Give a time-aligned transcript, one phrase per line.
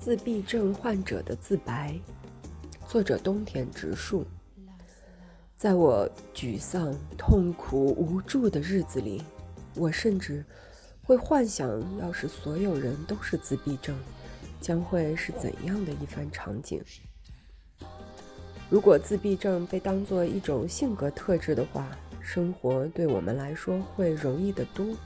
[0.00, 1.94] 自闭症患者的自白，
[2.88, 4.24] 作者冬田直树。
[5.58, 9.22] 在我沮丧、痛苦、无助的日子里，
[9.74, 10.42] 我甚至
[11.02, 11.68] 会幻想，
[11.98, 13.94] 要是所有人都是自闭症，
[14.58, 16.82] 将会是怎样的一番场景。
[18.70, 21.86] 如果自闭症被当作一种性格特质的话，
[22.22, 24.96] 生活对我们来说会容易得多，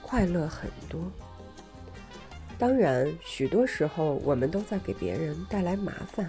[0.00, 0.98] 快乐很多。
[2.60, 6.28] 当然，许多时候我们都在给别人带来麻烦，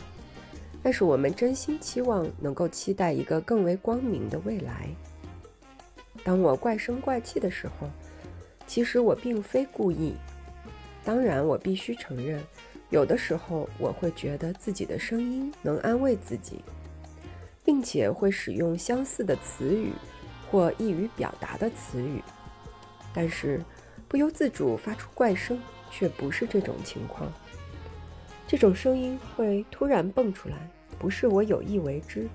[0.81, 4.87] 但是我们真心期望能够期待一个更为光明的未来。
[6.23, 7.89] 当我怪声怪气的时候，
[8.65, 10.15] 其实我并非故意。
[11.03, 12.41] 当然，我必须承认，
[12.91, 16.63] 有的时候我会觉得自己的声音能安慰自己，
[17.65, 19.91] 并且会使用相似的词语
[20.49, 22.23] 或易于表达的词语，
[23.13, 23.61] 但是
[24.07, 25.59] 不由自主发出怪声。
[25.91, 27.31] 却不是这种情况。
[28.47, 30.55] 这种声音会突然蹦出来，
[30.97, 32.27] 不是我有意为之，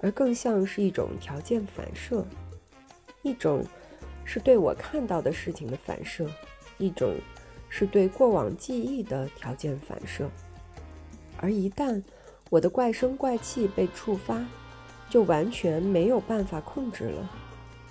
[0.00, 2.24] 而更像是一种条件反射，
[3.22, 3.64] 一种
[4.24, 6.26] 是对我看到的事情的反射，
[6.78, 7.14] 一种
[7.68, 10.30] 是对过往记忆的条件反射。
[11.36, 12.02] 而一旦
[12.48, 14.42] 我的怪声怪气被触发，
[15.08, 17.30] 就完全没有办法控制了。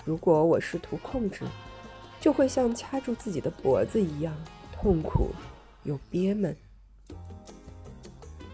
[0.05, 1.43] 如果我试图控制，
[2.19, 4.33] 就会像掐住自己的脖子一样。
[4.81, 5.35] 痛苦
[5.83, 6.55] 又憋闷。